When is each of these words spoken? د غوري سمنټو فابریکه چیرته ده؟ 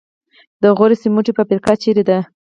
د 0.61 0.63
غوري 0.77 0.95
سمنټو 1.03 1.35
فابریکه 1.37 1.73
چیرته 1.83 2.03
ده؟ 2.09 2.17